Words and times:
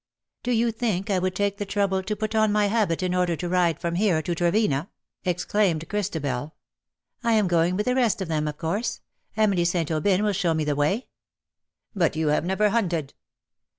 "Do 0.43 0.51
you 0.51 0.71
think 0.71 1.11
I 1.11 1.19
would 1.19 1.35
take 1.35 1.59
the 1.59 1.63
trouble 1.65 2.01
to 2.01 2.15
put 2.15 2.33
on 2.33 2.51
my 2.51 2.65
habit 2.69 3.03
in 3.03 3.13
order 3.13 3.35
to 3.35 3.47
ride 3.47 3.79
from 3.79 3.93
here 3.93 4.23
to 4.23 4.33
Trevena?'' 4.33 4.89
exclaimed 5.25 5.87
Christabel. 5.89 6.55
"I 7.23 7.33
am 7.33 7.47
going 7.47 7.77
with 7.77 7.85
the 7.85 7.93
rest 7.93 8.19
of 8.19 8.27
them, 8.27 8.47
of 8.47 8.57
course. 8.57 9.01
Emily 9.37 9.63
St. 9.63 9.91
Aubyn 9.91 10.23
will 10.23 10.33
show 10.33 10.55
me 10.55 10.63
the 10.63 10.75
way." 10.75 10.95
^' 10.97 11.03
But 11.95 12.15
you 12.15 12.29
have 12.29 12.43
never 12.45 12.69
hunted." 12.71 13.13